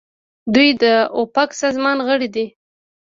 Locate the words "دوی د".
0.53-0.83